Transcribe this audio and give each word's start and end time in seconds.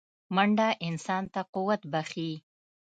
منډه 0.35 0.67
انسان 0.87 1.23
ته 1.33 1.41
قوت 1.53 1.81
بښي 1.91 2.31